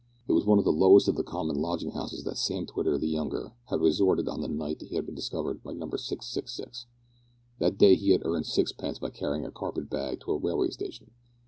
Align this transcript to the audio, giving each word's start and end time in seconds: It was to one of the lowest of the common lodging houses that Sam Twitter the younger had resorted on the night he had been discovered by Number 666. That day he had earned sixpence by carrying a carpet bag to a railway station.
It 0.27 0.31
was 0.33 0.45
to 0.45 0.49
one 0.49 0.57
of 0.57 0.65
the 0.65 0.71
lowest 0.71 1.07
of 1.07 1.13
the 1.15 1.21
common 1.23 1.61
lodging 1.61 1.91
houses 1.91 2.23
that 2.23 2.35
Sam 2.39 2.65
Twitter 2.65 2.97
the 2.97 3.07
younger 3.07 3.53
had 3.65 3.81
resorted 3.81 4.27
on 4.27 4.41
the 4.41 4.47
night 4.47 4.81
he 4.81 4.95
had 4.95 5.05
been 5.05 5.13
discovered 5.13 5.61
by 5.61 5.73
Number 5.73 5.99
666. 5.99 6.87
That 7.59 7.77
day 7.77 7.93
he 7.93 8.09
had 8.09 8.25
earned 8.25 8.47
sixpence 8.47 8.97
by 8.97 9.11
carrying 9.11 9.45
a 9.45 9.51
carpet 9.51 9.91
bag 9.91 10.19
to 10.21 10.31
a 10.31 10.37
railway 10.39 10.71
station. 10.71 11.11